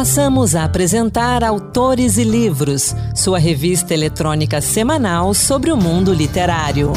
[0.00, 6.94] Passamos a apresentar Autores e Livros, sua revista eletrônica semanal sobre o mundo literário.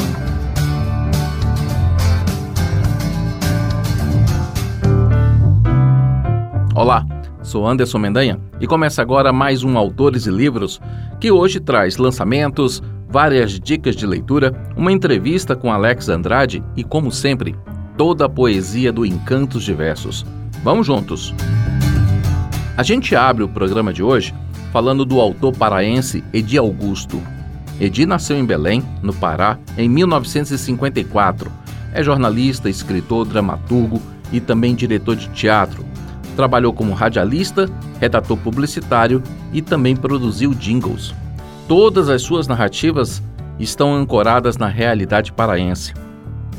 [6.74, 7.04] Olá,
[7.42, 10.80] sou Anderson Mendanha e começa agora mais um Autores e Livros,
[11.20, 17.12] que hoje traz lançamentos, várias dicas de leitura, uma entrevista com Alex Andrade e, como
[17.12, 17.54] sempre,
[17.98, 20.24] toda a poesia do Encantos Diversos.
[20.62, 21.34] Vamos juntos!
[22.76, 24.34] A gente abre o programa de hoje
[24.72, 27.22] falando do autor paraense Edi Augusto.
[27.80, 31.52] Edi nasceu em Belém, no Pará, em 1954.
[31.92, 34.02] É jornalista, escritor, dramaturgo
[34.32, 35.84] e também diretor de teatro.
[36.34, 41.14] Trabalhou como radialista, redator publicitário e também produziu jingles.
[41.68, 43.22] Todas as suas narrativas
[43.56, 45.94] estão ancoradas na realidade paraense.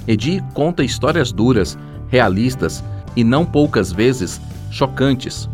[0.08, 1.78] Edi conta histórias duras,
[2.08, 2.82] realistas
[3.18, 4.40] e não poucas vezes
[4.72, 5.50] chocantes.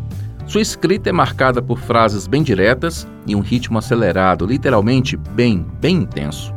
[0.52, 6.00] Sua escrita é marcada por frases bem diretas e um ritmo acelerado, literalmente bem, bem
[6.00, 6.54] intenso.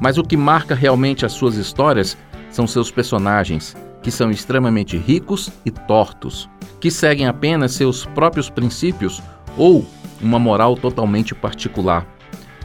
[0.00, 2.18] Mas o que marca realmente as suas histórias
[2.50, 9.22] são seus personagens, que são extremamente ricos e tortos, que seguem apenas seus próprios princípios
[9.56, 9.86] ou
[10.20, 12.04] uma moral totalmente particular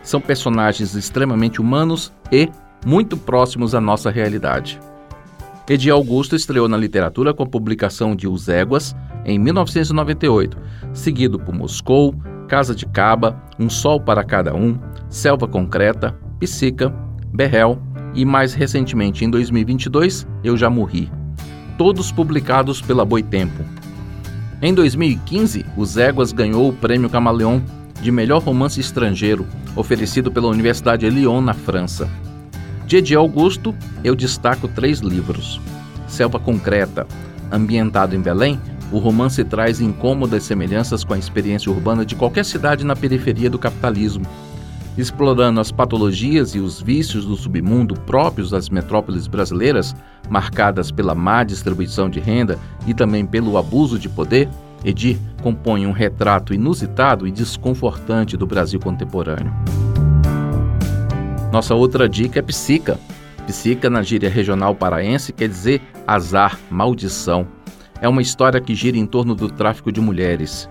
[0.02, 2.50] são personagens extremamente humanos e
[2.84, 4.80] muito próximos à nossa realidade.
[5.70, 8.96] Edi Augusto estreou na literatura com a publicação de Os Éguas,
[9.26, 10.58] em 1998,
[10.94, 12.16] seguido por Moscou,
[12.48, 14.78] Casa de Caba, Um Sol para Cada Um,
[15.10, 16.94] Selva Concreta, Psica,
[17.34, 17.82] Berrel
[18.14, 21.12] e, mais recentemente, em 2022, Eu Já Morri.
[21.78, 23.64] Todos publicados pela Boitempo.
[24.62, 27.62] Em 2015, Os Éguas ganhou o Prêmio Camaleão
[28.02, 32.08] de melhor romance estrangeiro, oferecido pela Universidade de Lyon, na França.
[32.86, 35.60] De Edi Augusto, eu destaco três livros.
[36.08, 37.08] Selva Concreta,
[37.52, 38.60] ambientado em Belém,
[38.96, 43.60] o romance traz incômodas semelhanças com a experiência urbana de qualquer cidade na periferia do
[43.60, 44.26] capitalismo,
[44.98, 49.94] explorando as patologias e os vícios do submundo próprios das metrópoles brasileiras,
[50.30, 54.48] marcadas pela má distribuição de renda e também pelo abuso de poder.
[54.86, 59.54] Edi compõe um retrato inusitado e desconfortante do Brasil contemporâneo.
[61.52, 62.98] Nossa outra dica é psica.
[63.46, 67.46] Psica, na gíria regional paraense, quer dizer azar, maldição.
[68.02, 70.70] É uma história que gira em torno do tráfico de mulheres.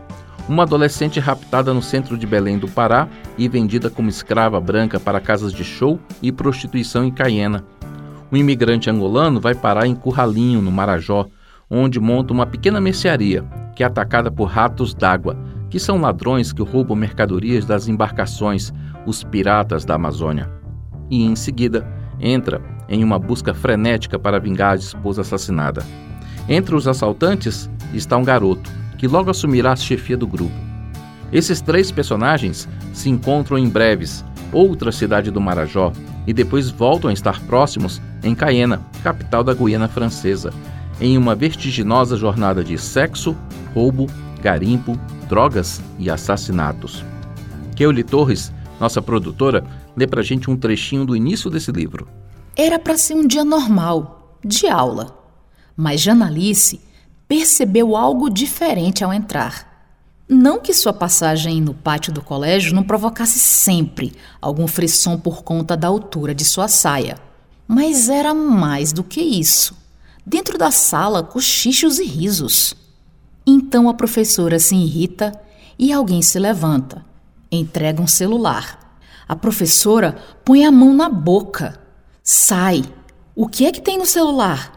[0.48, 3.08] Uma adolescente raptada no centro de Belém do Pará
[3.38, 7.64] e vendida como escrava branca para casas de show e prostituição em Caiena.
[8.30, 11.26] Um imigrante angolano vai parar em Curralinho, no Marajó,
[11.70, 15.36] onde monta uma pequena mercearia que é atacada por ratos d'água,
[15.68, 18.72] que são ladrões que roubam mercadorias das embarcações,
[19.04, 20.50] os piratas da Amazônia.
[21.10, 21.86] E em seguida,
[22.20, 25.84] entra em uma busca frenética para vingar a esposa assassinada.
[26.48, 30.54] Entre os assaltantes está um garoto, que logo assumirá a chefia do grupo.
[31.32, 35.92] Esses três personagens se encontram em breves, outra cidade do Marajó,
[36.26, 40.52] e depois voltam a estar próximos em Cayena, capital da Guiana Francesa,
[41.00, 43.36] em uma vertiginosa jornada de sexo,
[43.74, 44.06] roubo,
[44.40, 47.04] garimpo, drogas e assassinatos.
[47.74, 49.64] Keuli Torres, nossa produtora,
[49.96, 52.06] lê pra gente um trechinho do início desse livro.
[52.56, 55.23] Era para ser um dia normal, de aula.
[55.76, 56.80] Mas Janalice
[57.26, 59.72] percebeu algo diferente ao entrar.
[60.28, 65.76] Não que sua passagem no pátio do colégio não provocasse sempre algum frisson por conta
[65.76, 67.18] da altura de sua saia,
[67.68, 69.76] mas era mais do que isso.
[70.24, 72.74] Dentro da sala, cochichos e risos.
[73.46, 75.38] Então a professora se irrita
[75.78, 77.04] e alguém se levanta.
[77.52, 78.98] Entrega um celular.
[79.28, 81.78] A professora põe a mão na boca.
[82.22, 82.82] Sai.
[83.36, 84.73] O que é que tem no celular?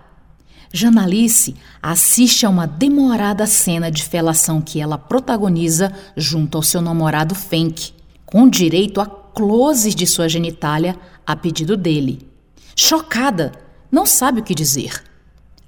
[0.72, 7.34] Janalice assiste a uma demorada cena de felação que ela protagoniza junto ao seu namorado
[7.34, 7.94] Fenk,
[8.26, 12.28] com direito a closes de sua genitália a pedido dele.
[12.76, 13.52] Chocada,
[13.92, 15.04] não sabe o que dizer.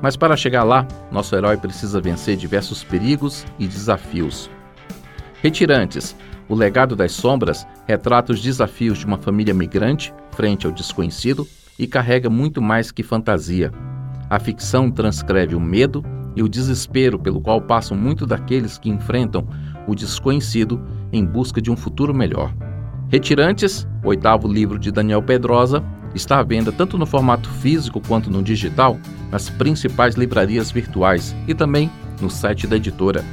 [0.02, 4.50] Mas para chegar lá, nosso herói precisa vencer diversos perigos e desafios.
[5.42, 6.16] Retirantes,
[6.50, 11.48] o legado das sombras retrata os desafios de uma família migrante frente ao desconhecido
[11.78, 13.72] e carrega muito mais que fantasia.
[14.30, 16.04] A ficção transcreve o medo
[16.36, 19.48] e o desespero pelo qual passam muito daqueles que enfrentam
[19.88, 20.82] o desconhecido
[21.12, 22.54] em busca de um futuro melhor.
[23.10, 25.84] Retirantes, oitavo livro de Daniel Pedrosa,
[26.16, 28.98] está à venda tanto no formato físico quanto no digital
[29.32, 31.90] nas principais livrarias virtuais e também
[32.22, 33.24] no site da editora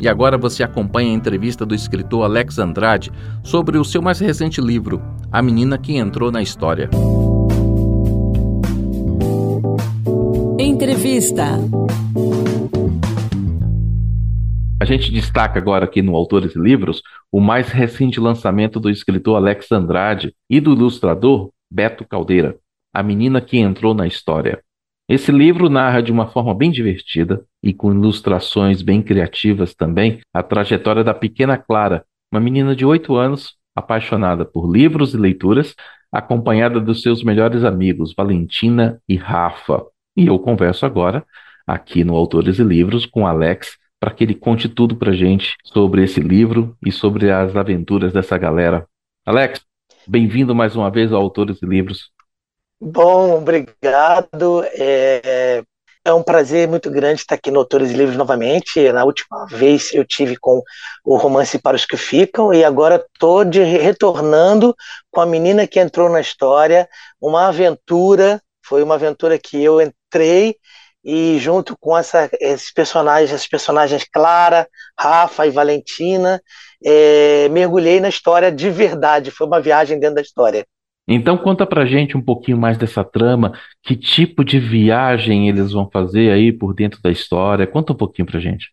[0.00, 3.12] E agora você acompanha a entrevista do escritor Alex Andrade
[3.44, 5.00] sobre o seu mais recente livro,
[5.30, 6.90] A Menina que Entrou na História.
[10.58, 11.44] Entrevista.
[14.80, 19.36] A gente destaca agora aqui no Autores e Livros o mais recente lançamento do escritor
[19.36, 22.56] Alex Andrade e do ilustrador Beto Caldeira,
[22.92, 24.62] A Menina que Entrou na História.
[25.10, 30.40] Esse livro narra de uma forma bem divertida e com ilustrações bem criativas também a
[30.40, 35.74] trajetória da pequena Clara, uma menina de 8 anos apaixonada por livros e leituras,
[36.12, 39.84] acompanhada dos seus melhores amigos Valentina e Rafa.
[40.16, 41.26] E eu converso agora
[41.66, 46.04] aqui no Autores e Livros com Alex para que ele conte tudo para gente sobre
[46.04, 48.86] esse livro e sobre as aventuras dessa galera.
[49.26, 49.60] Alex,
[50.06, 52.12] bem-vindo mais uma vez ao Autores e Livros.
[52.80, 54.64] Bom, obrigado.
[54.72, 55.62] É,
[56.04, 58.90] é um prazer muito grande estar aqui no Autores Livros novamente.
[58.90, 60.62] Na última vez eu tive com
[61.04, 64.74] o romance Para os que Ficam e agora estou retornando
[65.10, 66.88] com a menina que entrou na história,
[67.20, 68.40] uma aventura.
[68.64, 70.56] Foi uma aventura que eu entrei
[71.04, 74.66] e junto com essa, esses personagens, esses personagens Clara,
[74.98, 76.42] Rafa e Valentina,
[76.84, 79.30] é, mergulhei na história de verdade.
[79.30, 80.66] Foi uma viagem dentro da história.
[81.12, 83.52] Então conta pra gente um pouquinho mais dessa trama,
[83.82, 87.66] que tipo de viagem eles vão fazer aí por dentro da história.
[87.66, 88.66] Conta um pouquinho pra gente.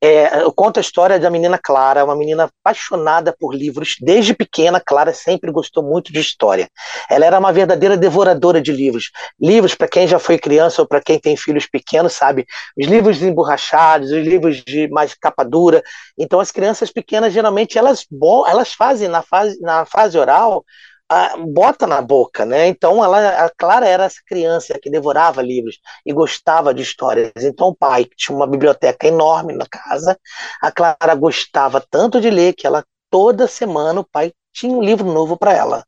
[0.00, 3.96] É, eu conto a história da menina Clara, uma menina apaixonada por livros.
[4.00, 6.68] Desde pequena, Clara sempre gostou muito de história.
[7.08, 9.10] Ela era uma verdadeira devoradora de livros.
[9.40, 12.44] Livros, para quem já foi criança ou para quem tem filhos pequenos, sabe?
[12.76, 15.82] Os livros emborrachados, os livros de mais capa dura.
[16.16, 18.04] Então, as crianças pequenas, geralmente, elas,
[18.48, 20.64] elas fazem na fase, na fase oral
[21.08, 22.66] a, bota na boca, né?
[22.68, 27.32] Então ela, a Clara era essa criança que devorava livros e gostava de histórias.
[27.38, 30.18] Então o pai tinha uma biblioteca enorme na casa.
[30.60, 35.10] A Clara gostava tanto de ler que ela toda semana o pai tinha um livro
[35.10, 35.84] novo para ela.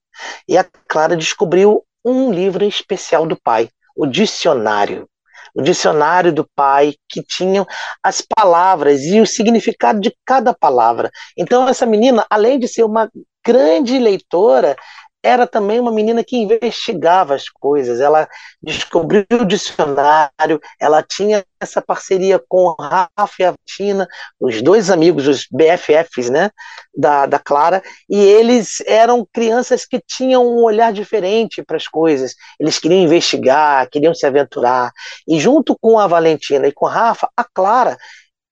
[0.48, 5.06] E a Clara descobriu um livro especial do pai, o dicionário.
[5.54, 7.66] O dicionário do pai, que tinha
[8.02, 11.10] as palavras e o significado de cada palavra.
[11.36, 13.10] Então, essa menina, além de ser uma
[13.44, 14.76] grande leitora,
[15.22, 18.28] era também uma menina que investigava as coisas, ela
[18.62, 24.08] descobriu o dicionário, ela tinha essa parceria com Rafa e a Tina,
[24.38, 26.50] os dois amigos, os BFFs, né,
[26.94, 32.34] da, da Clara, e eles eram crianças que tinham um olhar diferente para as coisas,
[32.58, 34.90] eles queriam investigar, queriam se aventurar,
[35.28, 37.98] e junto com a Valentina e com a Rafa, a Clara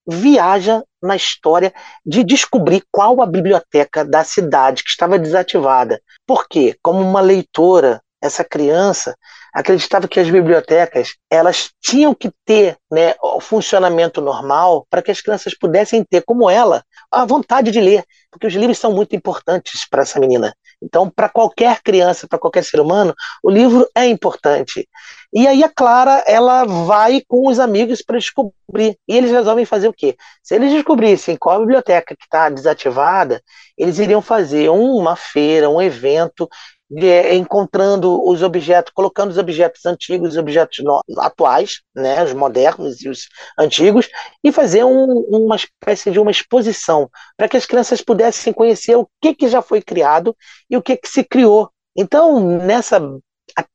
[0.07, 1.73] viaja na história
[2.05, 6.01] de descobrir qual a biblioteca da cidade que estava desativada.
[6.27, 6.77] Por quê?
[6.83, 9.17] Como uma leitora, essa criança
[9.55, 15.21] acreditava que as bibliotecas elas tinham que ter né, o funcionamento normal para que as
[15.21, 19.89] crianças pudessem ter, como ela, a vontade de ler, porque os livros são muito importantes
[19.89, 20.55] para essa menina.
[20.83, 24.89] Então, para qualquer criança, para qualquer ser humano, o livro é importante.
[25.33, 28.97] E aí a Clara, ela vai com os amigos para descobrir.
[29.07, 30.17] E eles resolvem fazer o quê?
[30.43, 33.43] Se eles descobrissem qual a biblioteca que está desativada,
[33.77, 36.49] eles iriam fazer uma feira, um evento
[36.91, 43.09] encontrando os objetos, colocando os objetos antigos, os objetos no, atuais, né, os modernos e
[43.09, 43.29] os
[43.59, 44.09] antigos,
[44.43, 49.09] e fazer um, uma espécie de uma exposição para que as crianças pudessem conhecer o
[49.21, 50.35] que, que já foi criado
[50.71, 51.71] e o que, que se criou.
[51.97, 53.01] Então, nessa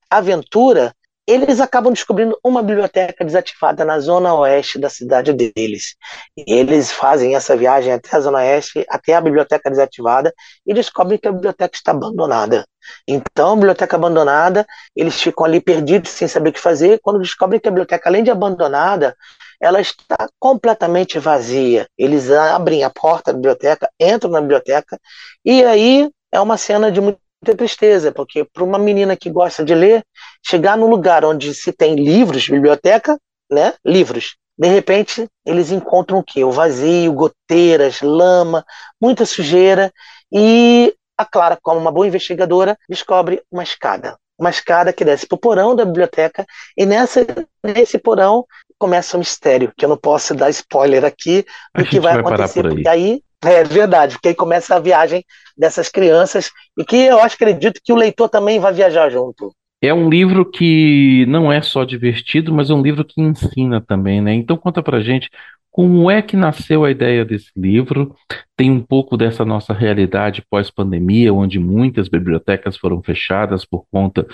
[0.09, 0.93] aventura,
[1.27, 5.95] eles acabam descobrindo uma biblioteca desativada na zona oeste da cidade deles.
[6.35, 10.33] E eles fazem essa viagem até a zona oeste, até a biblioteca desativada,
[10.65, 12.65] e descobrem que a biblioteca está abandonada.
[13.07, 14.65] Então, a biblioteca abandonada,
[14.95, 16.99] eles ficam ali perdidos, sem saber o que fazer.
[17.01, 19.15] Quando descobrem que a biblioteca, além de abandonada,
[19.61, 21.87] ela está completamente vazia.
[21.97, 24.99] Eles abrem a porta da biblioteca, entram na biblioteca,
[25.45, 29.65] e aí é uma cena de muito muita tristeza, porque para uma menina que gosta
[29.65, 30.03] de ler,
[30.41, 33.19] chegar num lugar onde se tem livros, biblioteca,
[33.51, 33.73] né?
[33.85, 34.37] Livros.
[34.57, 36.43] De repente, eles encontram o quê?
[36.43, 38.63] O vazio, goteiras, lama,
[39.01, 39.91] muita sujeira.
[40.31, 44.15] E a Clara, como uma boa investigadora, descobre uma escada.
[44.39, 46.45] Uma escada que desce para o porão da biblioteca.
[46.77, 47.25] E nessa,
[47.63, 48.45] nesse porão
[48.77, 51.45] começa o um mistério, que eu não posso dar spoiler aqui
[51.75, 52.63] do que vai, vai acontecer.
[52.63, 55.23] Porque aí é verdade, porque aí começa a viagem
[55.57, 59.53] dessas crianças e que eu acredito que o leitor também vai viajar junto.
[59.81, 64.21] É um livro que não é só divertido, mas é um livro que ensina também,
[64.21, 64.33] né?
[64.33, 65.29] Então conta pra gente
[65.73, 68.15] como é que nasceu a ideia desse livro?
[68.55, 74.25] Tem um pouco dessa nossa realidade pós-pandemia, onde muitas bibliotecas foram fechadas por conta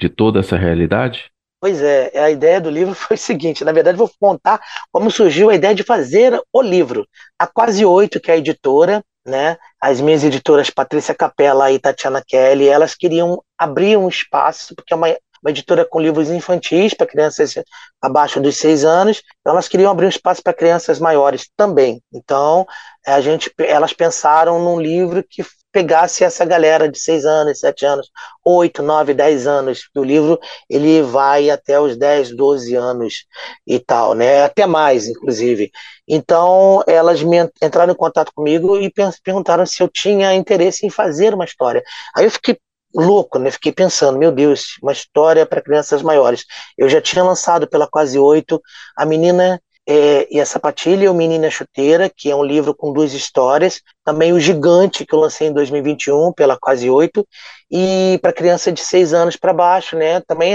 [0.00, 1.30] de toda essa realidade?
[1.66, 4.60] Pois é, a ideia do livro foi o seguinte: na verdade, vou contar
[4.92, 7.04] como surgiu a ideia de fazer o livro.
[7.36, 12.22] A Quase Oito, que é a editora, né, as minhas editoras Patrícia Capella e Tatiana
[12.24, 15.08] Kelly, elas queriam abrir um espaço, porque é uma,
[15.42, 17.54] uma editora com livros infantis para crianças
[18.00, 22.02] abaixo dos seis anos, então elas queriam abrir um espaço para crianças maiores também.
[22.12, 22.66] Então,
[23.06, 25.44] a gente, elas pensaram num livro que
[25.76, 28.10] pegasse essa galera de 6 anos, 7 anos,
[28.42, 30.40] 8, 9, 10 anos, o livro
[30.70, 33.26] ele vai até os 10, 12 anos
[33.66, 34.42] e tal, né?
[34.44, 35.70] Até mais, inclusive.
[36.08, 37.20] Então, elas
[37.62, 38.90] entraram em contato comigo e
[39.22, 41.82] perguntaram se eu tinha interesse em fazer uma história.
[42.16, 42.56] Aí eu fiquei
[42.96, 43.50] louco, né?
[43.50, 46.44] Fiquei pensando, meu Deus, uma história para crianças maiores.
[46.78, 48.60] Eu já tinha lançado pela Quase Oito
[48.96, 52.92] a menina é, e a Sapatilha e o Menina Chuteira, que é um livro com
[52.92, 53.80] duas histórias.
[54.04, 57.24] Também o Gigante, que eu lancei em 2021 pela Quase Oito.
[57.70, 60.20] E para criança de seis anos para baixo, né?
[60.26, 60.54] Também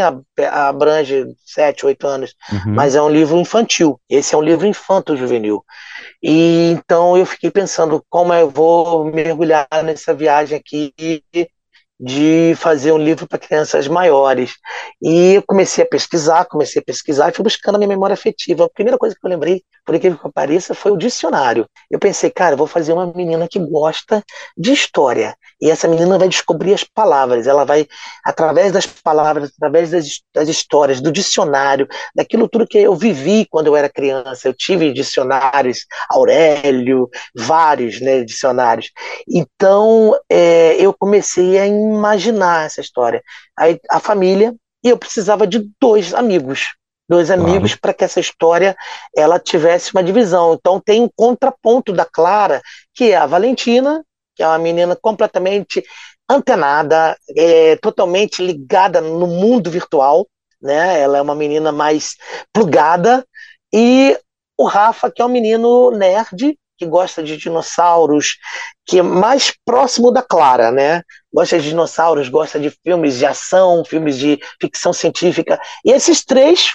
[0.51, 2.33] abrange sete, oito anos.
[2.51, 2.73] Uhum.
[2.73, 3.99] Mas é um livro infantil.
[4.09, 5.63] Esse é um livro infanto-juvenil.
[6.21, 10.93] E então eu fiquei pensando como eu vou mergulhar nessa viagem aqui
[12.01, 14.53] de fazer um livro para crianças maiores.
[14.99, 18.65] E eu comecei a pesquisar, comecei a pesquisar e fui buscando a minha memória afetiva.
[18.65, 21.67] A primeira coisa que eu lembrei, por incrível que pareça, foi o dicionário.
[21.91, 24.23] Eu pensei, cara, vou fazer uma menina que gosta
[24.57, 25.35] de história.
[25.61, 27.87] E essa menina vai descobrir as palavras, ela vai,
[28.25, 33.67] através das palavras, através das, das histórias, do dicionário, daquilo tudo que eu vivi quando
[33.67, 34.47] eu era criança.
[34.47, 38.89] Eu tive dicionários, Aurélio, vários né, dicionários.
[39.29, 43.21] Então, é, eu comecei a imaginar essa história.
[43.57, 46.67] Aí, a família, e eu precisava de dois amigos
[47.11, 47.81] dois amigos claro.
[47.81, 48.73] para que essa história
[49.13, 50.53] ela tivesse uma divisão.
[50.53, 52.61] Então tem um contraponto da Clara,
[52.93, 54.01] que é a Valentina,
[54.33, 55.83] que é uma menina completamente
[56.29, 60.25] antenada, é, totalmente ligada no mundo virtual,
[60.61, 61.01] né?
[61.01, 62.15] Ela é uma menina mais
[62.53, 63.25] plugada
[63.73, 64.17] e
[64.57, 68.39] o Rafa, que é um menino nerd, que gosta de dinossauros,
[68.87, 71.03] que é mais próximo da Clara, né?
[71.31, 75.61] Gosta de dinossauros, gosta de filmes de ação, filmes de ficção científica.
[75.85, 76.71] E esses três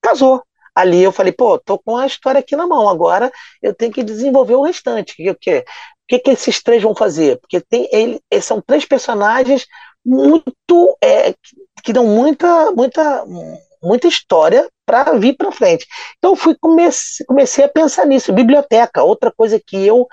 [0.00, 0.44] casou.
[0.72, 4.04] Ali eu falei, pô, tô com a história aqui na mão, agora eu tenho que
[4.04, 5.28] desenvolver o restante.
[5.28, 5.64] O que,
[6.06, 7.40] que, que esses três vão fazer?
[7.40, 9.66] Porque tem ele, são três personagens
[10.06, 11.34] muito é,
[11.82, 13.24] que dão muita, muita,
[13.82, 15.86] muita história para vir para frente.
[16.16, 18.32] Então fui comecei, comecei a pensar nisso.
[18.32, 20.08] Biblioteca, outra coisa que eu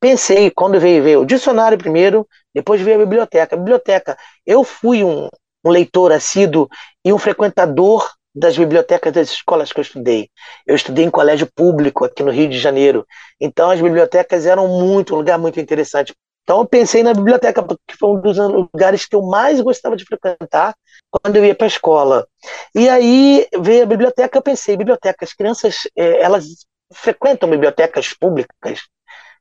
[0.00, 3.56] pensei quando veio, veio o dicionário primeiro, depois veio a biblioteca.
[3.56, 5.28] Biblioteca, eu fui um,
[5.64, 6.68] um leitor assíduo
[7.04, 10.30] e um frequentador das bibliotecas das escolas que eu estudei.
[10.64, 13.04] Eu estudei em colégio público aqui no Rio de Janeiro.
[13.40, 16.14] Então as bibliotecas eram muito um lugar muito interessante.
[16.42, 20.04] Então eu pensei na biblioteca porque foi um dos lugares que eu mais gostava de
[20.04, 20.74] frequentar
[21.10, 22.26] quando eu ia para a escola.
[22.74, 26.44] E aí veio a biblioteca, eu pensei, biblioteca, as crianças, eh, elas
[26.92, 28.80] frequentam bibliotecas públicas.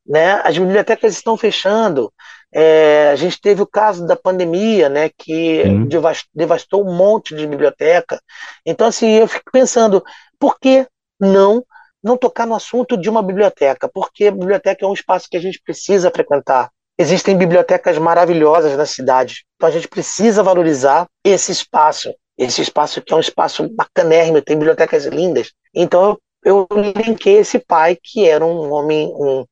[0.05, 0.41] né?
[0.43, 2.11] As bibliotecas estão fechando.
[2.53, 5.87] É, a gente teve o caso da pandemia, né, que uhum.
[6.33, 8.21] devastou um monte de biblioteca.
[8.65, 10.03] Então, assim, eu fico pensando,
[10.37, 10.85] por que
[11.19, 11.63] não
[12.03, 13.87] não tocar no assunto de uma biblioteca?
[13.87, 16.71] Porque a biblioteca é um espaço que a gente precisa frequentar.
[17.01, 22.13] Existem bibliotecas maravilhosas na cidade, então a gente precisa valorizar esse espaço.
[22.37, 25.51] Esse espaço que é um espaço bacanérrimo, tem bibliotecas lindas.
[25.73, 26.15] Então
[26.45, 29.43] eu linkei esse pai que era um homem um,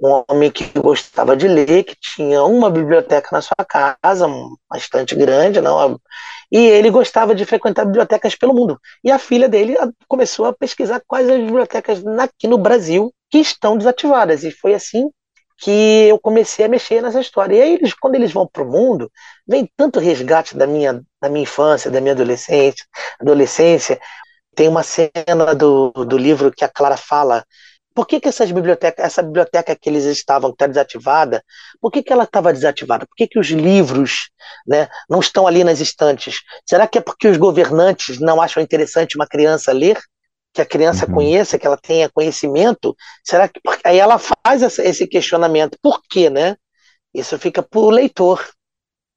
[0.00, 4.26] um homem que gostava de ler que tinha uma biblioteca na sua casa
[4.68, 6.00] bastante grande não
[6.50, 9.76] e ele gostava de frequentar bibliotecas pelo mundo e a filha dele
[10.08, 15.10] começou a pesquisar quais as bibliotecas aqui no Brasil que estão desativadas e foi assim
[15.58, 17.56] que eu comecei a mexer nessa história.
[17.56, 19.10] E aí, eles, quando eles vão para o mundo,
[19.46, 22.84] vem tanto resgate da minha, da minha infância, da minha adolescência,
[23.20, 23.98] adolescência,
[24.54, 27.44] tem uma cena do, do livro que a Clara fala
[27.96, 31.42] por que, que essas bibliotecas, essa biblioteca que eles estavam, que está desativada,
[31.80, 33.06] por que, que ela estava desativada?
[33.06, 34.28] Por que, que os livros
[34.66, 36.42] né, não estão ali nas estantes?
[36.68, 39.98] Será que é porque os governantes não acham interessante uma criança ler?
[40.56, 41.14] Que a criança uhum.
[41.14, 42.96] conheça, que ela tenha conhecimento?
[43.22, 43.60] Será que.
[43.84, 45.78] Aí ela faz esse questionamento.
[45.82, 46.56] Por quê, né?
[47.14, 48.42] Isso fica para o leitor.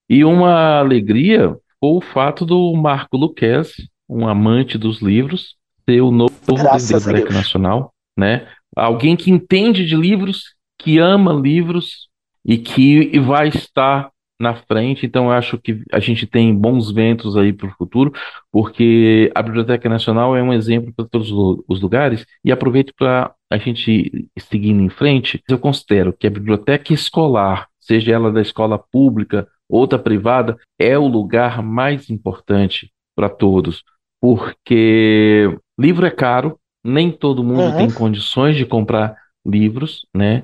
[0.10, 3.72] E uma alegria foi o fato do Marco Luquez
[4.10, 5.56] um amante dos livros,
[5.88, 8.48] ser o novo biblioteca nacional, né?
[8.76, 12.10] Alguém que entende de livros, que ama livros
[12.44, 15.06] e que vai estar na frente.
[15.06, 18.14] Então, eu acho que a gente tem bons ventos aí para o futuro,
[18.52, 21.32] porque a Biblioteca Nacional é um exemplo para todos
[21.68, 22.26] os lugares.
[22.44, 25.44] E aproveito para a gente seguindo em frente.
[25.50, 30.98] Eu considero que a biblioteca escolar, seja ela da escola pública ou da privada, é
[30.98, 33.84] o lugar mais importante para todos
[34.20, 37.78] porque livro é caro, nem todo mundo uhum.
[37.78, 39.16] tem condições de comprar
[39.46, 40.44] livros, né?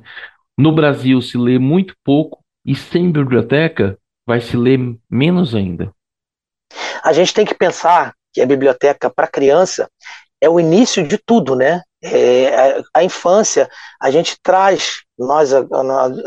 [0.57, 4.79] No Brasil se lê muito pouco e sem biblioteca vai se ler
[5.09, 5.93] menos ainda.
[7.03, 9.87] A gente tem que pensar que a biblioteca para criança
[10.41, 11.81] é o início de tudo, né?
[12.03, 13.67] É, a, a, infância,
[13.99, 15.63] a gente traz, nós, a,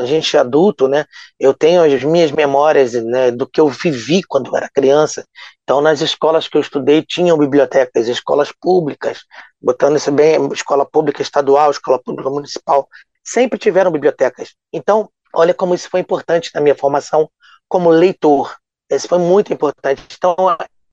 [0.00, 1.04] a, gente adulto, né?
[1.38, 5.24] Eu tenho as minhas memórias né, do que eu vivi quando era criança.
[5.62, 9.20] Então, nas escolas que eu estudei, tinham bibliotecas, escolas públicas,
[9.60, 12.88] botando isso bem, escola pública estadual, escola pública municipal,
[13.22, 14.54] sempre tiveram bibliotecas.
[14.72, 17.30] Então, olha como isso foi importante na minha formação
[17.68, 18.56] como leitor.
[18.90, 20.02] Isso foi muito importante.
[20.16, 20.34] Então,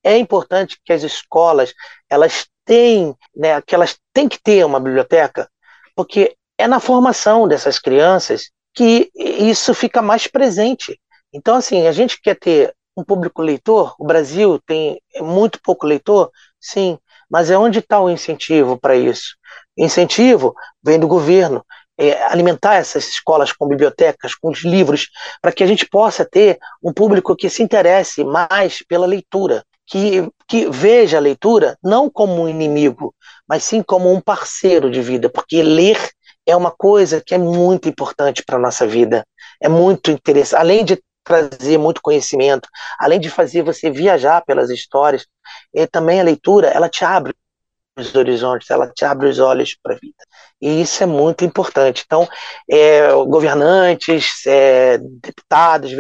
[0.04, 1.74] é importante que as escolas
[2.10, 5.50] elas têm, né, que elas têm que ter uma biblioteca,
[5.96, 11.00] porque é na formação dessas crianças que isso fica mais presente.
[11.34, 16.32] Então, assim, a gente quer ter um público leitor, o Brasil tem muito pouco leitor,
[16.60, 16.98] sim,
[17.30, 19.36] mas é onde está o incentivo para isso?
[19.78, 21.66] incentivo vem do governo,
[21.98, 25.10] é, alimentar essas escolas com bibliotecas, com os livros,
[25.42, 30.30] para que a gente possa ter um público que se interesse mais pela leitura, que,
[30.48, 33.14] que veja a leitura não como um inimigo,
[33.48, 35.98] mas sim como um parceiro de vida, porque ler
[36.46, 39.26] é uma coisa que é muito importante para a nossa vida,
[39.62, 45.26] é muito interessante, além de trazer muito conhecimento, além de fazer você viajar pelas histórias,
[45.74, 47.34] e também a leitura, ela te abre
[47.98, 50.16] os horizontes, ela te abre os olhos para a vida.
[50.62, 52.04] E isso é muito importante.
[52.06, 52.28] Então,
[52.70, 55.92] é, governantes, é, deputados,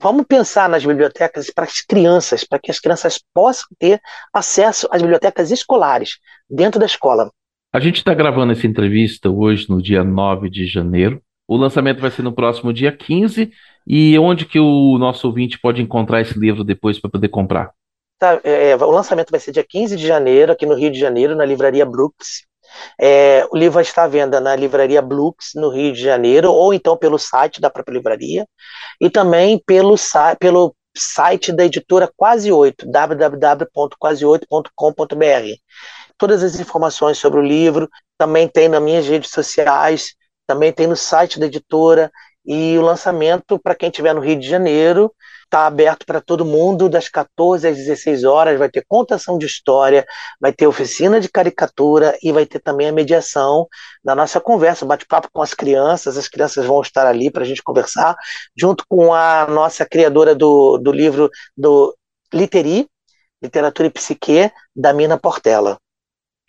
[0.00, 4.00] vamos pensar nas bibliotecas para as crianças, para que as crianças possam ter
[4.32, 7.30] acesso às bibliotecas escolares dentro da escola.
[7.72, 11.22] A gente está gravando essa entrevista hoje, no dia 9 de janeiro.
[11.48, 13.50] O lançamento vai ser no próximo dia 15.
[13.86, 17.72] E onde que o nosso ouvinte pode encontrar esse livro depois para poder comprar?
[18.22, 21.00] Tá, é, é, o lançamento vai ser dia 15 de janeiro, aqui no Rio de
[21.00, 22.44] Janeiro, na livraria Brooks.
[22.96, 26.72] É, o livro vai estar à venda na livraria Brooks, no Rio de Janeiro, ou
[26.72, 28.46] então pelo site da própria livraria,
[29.00, 29.96] e também pelo,
[30.38, 35.56] pelo site da editora Quase 8, www.quase8.com.br.
[36.16, 40.14] Todas as informações sobre o livro também tem nas minhas redes sociais,
[40.46, 42.08] também tem no site da editora,
[42.46, 45.12] e o lançamento, para quem estiver no Rio de Janeiro,
[45.52, 48.58] está aberto para todo mundo, das 14 às 16 horas.
[48.58, 50.06] Vai ter contação de história,
[50.40, 53.66] vai ter oficina de caricatura e vai ter também a mediação
[54.02, 56.16] da nossa conversa, bate-papo com as crianças.
[56.16, 58.16] As crianças vão estar ali para a gente conversar,
[58.58, 61.94] junto com a nossa criadora do, do livro do
[62.32, 62.86] Literi,
[63.42, 65.76] Literatura e Psique, da Mina Portela.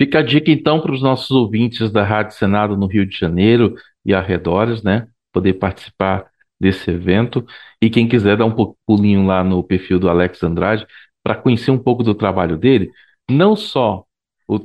[0.01, 3.75] Fica a dica então para os nossos ouvintes da Rádio Senado no Rio de Janeiro
[4.05, 5.07] e arredores, né?
[5.31, 6.32] Poder participar
[6.63, 7.45] desse evento.
[7.82, 10.88] E quem quiser dar um pulinho lá no perfil do Alex Andrade
[11.21, 12.91] para conhecer um pouco do trabalho dele,
[13.30, 14.04] não só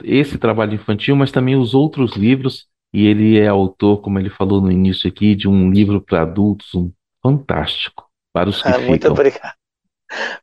[0.04, 4.60] esse trabalho infantil, mas também os outros livros e ele é autor, como ele falou
[4.60, 6.90] no início aqui, de um livro para adultos, um
[7.22, 9.57] fantástico, para os que ah, Muito obrigado.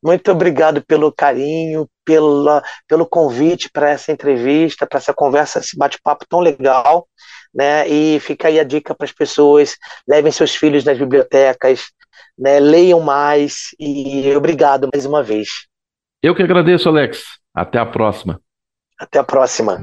[0.04, 6.26] Muito obrigado pelo carinho, pela, pelo convite para essa entrevista, para essa conversa, esse bate-papo
[6.30, 7.08] tão legal.
[7.54, 7.88] Né?
[7.88, 9.76] E fica aí a dica para as pessoas:
[10.08, 11.86] levem seus filhos nas bibliotecas,
[12.38, 12.60] né?
[12.60, 13.70] leiam mais.
[13.80, 15.48] E obrigado mais uma vez.
[16.22, 17.24] Eu que agradeço, Alex.
[17.54, 18.40] Até a próxima.
[19.00, 19.80] Até a próxima.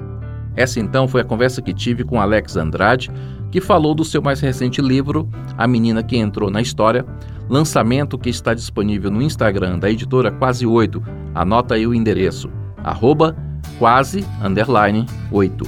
[0.55, 3.11] Essa então foi a conversa que tive com Alex Andrade,
[3.51, 7.07] que falou do seu mais recente livro, A Menina que Entrou na História,
[7.49, 11.03] lançamento que está disponível no Instagram da editora Quase 8.
[11.35, 12.51] Anota aí o endereço,
[12.83, 13.37] arroba
[13.79, 15.65] quase, underline, 8.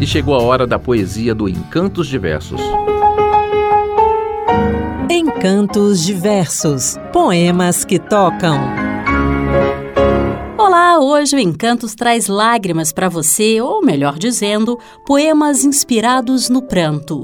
[0.00, 2.60] E chegou a hora da poesia do Encantos Diversos.
[5.10, 8.58] Encantos Diversos, poemas que tocam.
[10.56, 17.22] Olá, hoje o Encantos traz lágrimas para você, ou melhor dizendo, poemas inspirados no pranto.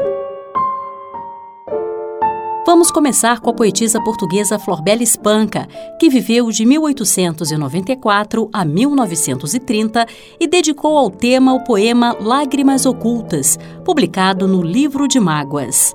[2.66, 5.68] Vamos começar com a poetisa portuguesa Florbela Espanca,
[6.00, 10.06] que viveu de 1894 a 1930
[10.40, 15.94] e dedicou ao tema o poema Lágrimas Ocultas, publicado no Livro de Mágoas.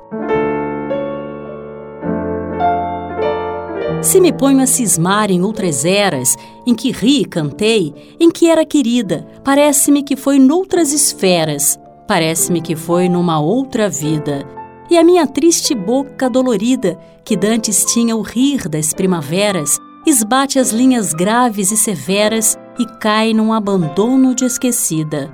[4.04, 8.48] Se me ponho a cismar em outras eras, em que ri e cantei, em que
[8.48, 14.59] era querida, parece-me que foi noutras esferas, parece-me que foi numa outra vida.
[14.90, 20.72] E a minha triste boca dolorida, que dantes tinha o rir das primaveras, esbate as
[20.72, 25.32] linhas graves e severas e cai num abandono de esquecida.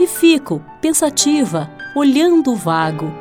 [0.00, 3.12] E fico, pensativa, olhando o vago.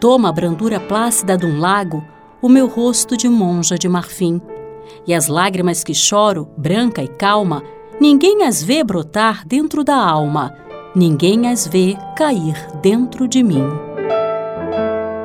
[0.00, 2.04] Toma a brandura plácida de um lago,
[2.42, 4.40] o meu rosto de monja de marfim.
[5.06, 7.62] E as lágrimas que choro, branca e calma,
[8.00, 10.52] ninguém as vê brotar dentro da alma,
[10.96, 13.87] ninguém as vê cair dentro de mim.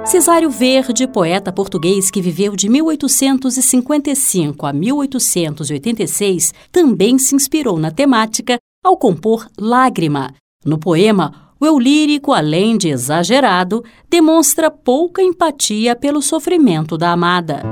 [0.06, 8.58] Cesário Verde, poeta português que viveu de 1855 a 1886, também se inspirou na temática
[8.84, 10.34] ao compor Lágrima.
[10.66, 17.64] No poema, o eu lírico, além de exagerado, demonstra pouca empatia pelo sofrimento da amada.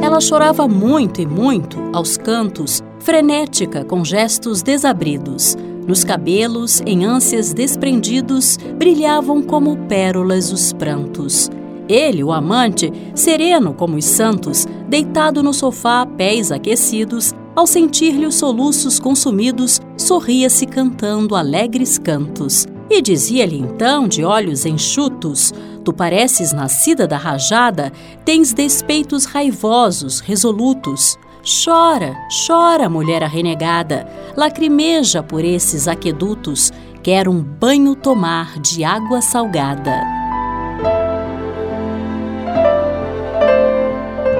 [0.00, 5.56] Ela chorava muito e muito, aos cantos, frenética, com gestos desabridos.
[5.86, 11.48] Nos cabelos, em ânsias desprendidos, brilhavam como pérolas os prantos.
[11.88, 18.34] Ele, o amante, sereno como os santos, deitado no sofá, pés aquecidos, ao sentir-lhe os
[18.34, 22.66] soluços consumidos, sorria-se cantando alegres cantos.
[22.90, 25.52] E dizia-lhe então, de olhos enxutos:
[25.84, 27.92] Tu pareces nascida da rajada,
[28.24, 31.16] tens despeitos raivosos, resolutos.
[31.46, 34.04] Chora, chora, mulher arrenegada,
[34.36, 36.72] lacrimeja por esses aquedutos,
[37.04, 40.02] quer um banho tomar de água salgada.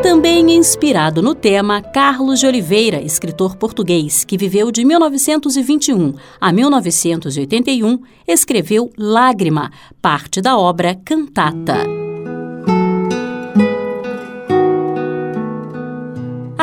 [0.02, 8.00] Também inspirado no tema, Carlos de Oliveira, escritor português, que viveu de 1921 a 1981,
[8.26, 9.70] escreveu Lágrima,
[10.02, 12.05] parte da obra Cantata.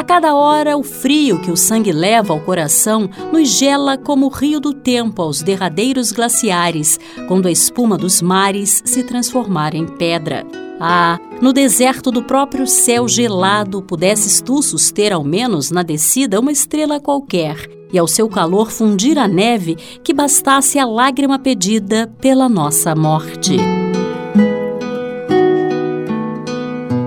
[0.03, 4.29] A cada hora, o frio que o sangue leva ao coração nos gela como o
[4.29, 10.45] rio do tempo aos derradeiros glaciares, quando a espuma dos mares se transformar em pedra.
[10.77, 16.51] Ah, no deserto do próprio céu gelado, pudesses tu suster ao menos na descida uma
[16.51, 17.55] estrela qualquer,
[17.93, 23.55] e ao seu calor fundir a neve que bastasse a lágrima pedida pela nossa morte.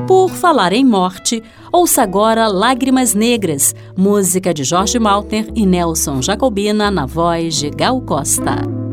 [0.07, 1.42] Por falar em morte,
[1.73, 8.01] ouça agora Lágrimas Negras, música de Jorge Malter e Nelson Jacobina na voz de Gal
[8.01, 8.86] Costa.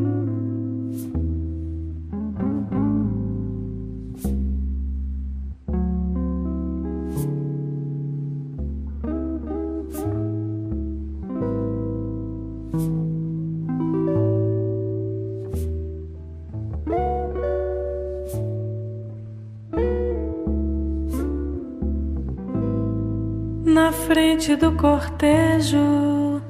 [24.51, 26.41] Do cortejo,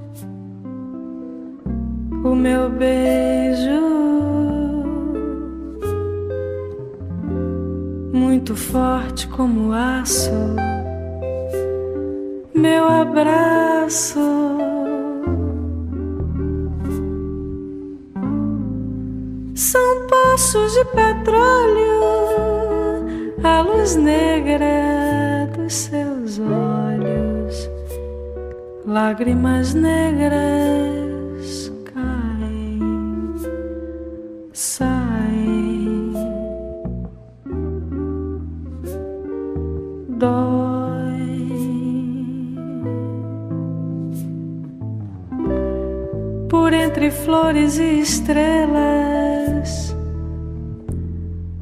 [2.24, 3.82] o meu beijo,
[8.12, 10.32] muito forte como aço,
[12.56, 14.20] meu abraço.
[19.54, 22.02] São poços de petróleo,
[23.44, 26.93] a luz negra dos seus olhos
[28.94, 30.38] lágrimas negras
[31.84, 32.80] caem,
[34.54, 36.14] saem,
[40.10, 41.24] dói.
[46.48, 49.96] Por entre flores e estrelas,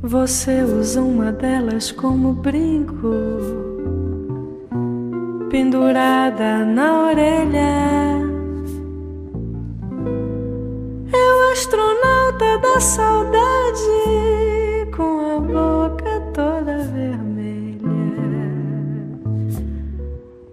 [0.01, 3.70] você usa uma delas como brinco
[5.51, 8.21] pendurada na orelha.
[11.11, 13.99] É o astronauta da saudade
[14.95, 17.81] com a boca toda vermelha,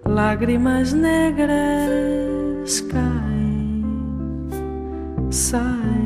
[0.04, 3.84] lágrimas negras caem,
[5.30, 5.97] saem.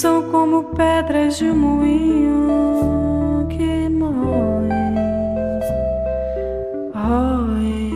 [0.00, 4.94] São como pedras de um moinho que moem,
[6.94, 7.88] roem.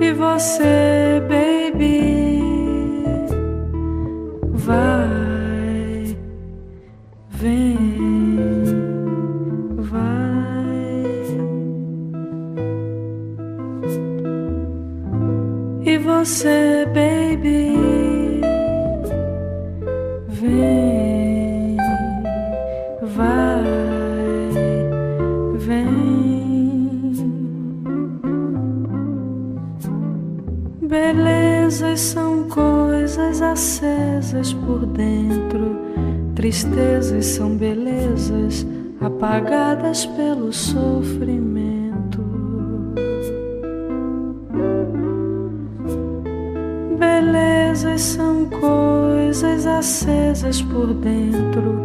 [0.00, 2.40] E você, baby,
[4.54, 4.93] vai,
[16.24, 18.40] você, baby,
[20.26, 21.76] vem,
[23.02, 23.62] vai,
[25.58, 27.12] vem.
[30.80, 35.76] Belezas são coisas acesas por dentro,
[36.34, 38.66] tristezas são belezas
[38.98, 41.53] apagadas pelo sofrimento.
[50.62, 51.80] Por dentro,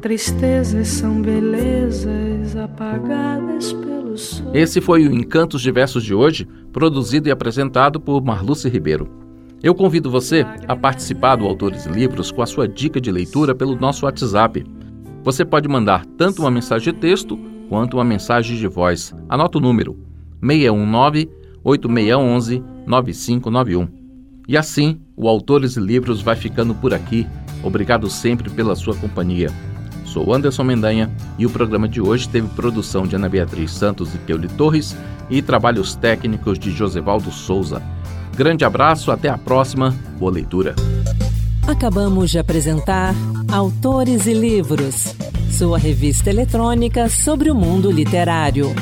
[0.00, 4.54] tristezas são belezas apagadas pelo sol.
[4.54, 9.06] Esse foi o Encantos Diversos de hoje, produzido e apresentado por Marluce Ribeiro.
[9.62, 13.54] Eu convido você a participar do Autores e Livros com a sua dica de leitura
[13.54, 14.64] pelo nosso WhatsApp.
[15.22, 19.14] Você pode mandar tanto uma mensagem de texto quanto uma mensagem de voz.
[19.28, 19.98] Anota o número
[20.42, 21.28] 619
[21.62, 24.00] 8611 9591.
[24.48, 27.26] E assim, o Autores e Livros vai ficando por aqui.
[27.62, 29.50] Obrigado sempre pela sua companhia.
[30.04, 34.18] Sou Anderson Mendanha e o programa de hoje teve produção de Ana Beatriz Santos e
[34.18, 34.96] Keuli Torres
[35.28, 37.80] e trabalhos técnicos de Josevaldo Souza.
[38.36, 39.94] Grande abraço, até a próxima.
[40.18, 40.74] Boa leitura.
[41.66, 43.14] Acabamos de apresentar
[43.52, 45.14] Autores e Livros,
[45.50, 48.74] sua revista eletrônica sobre o mundo literário.